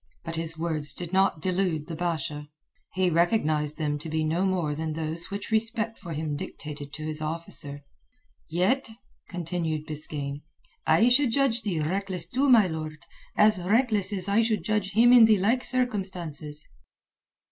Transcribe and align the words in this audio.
But 0.23 0.35
his 0.35 0.57
words 0.57 0.95
did 0.95 1.13
not 1.13 1.43
delude 1.43 1.85
the 1.85 1.95
Basha. 1.95 2.47
He 2.95 3.11
recognized 3.11 3.77
them 3.77 3.99
to 3.99 4.09
be 4.09 4.23
no 4.23 4.45
more 4.47 4.73
than 4.73 4.93
those 4.93 5.29
which 5.29 5.51
respect 5.51 5.99
for 5.99 6.13
him 6.13 6.35
dictated 6.35 6.91
to 6.93 7.05
his 7.05 7.21
officer. 7.21 7.83
"Yet," 8.49 8.89
continued 9.29 9.85
Biskaine, 9.85 10.41
"I 10.87 11.07
should 11.09 11.29
judge 11.31 11.61
thee 11.61 11.81
reckless 11.81 12.27
too, 12.27 12.49
my 12.49 12.65
lord, 12.65 13.05
as 13.37 13.61
reckless 13.61 14.11
as 14.11 14.27
I 14.27 14.41
should 14.41 14.63
judge 14.63 14.93
him 14.93 15.13
in 15.13 15.25
the 15.25 15.37
like 15.37 15.63
circumstances." 15.63 16.67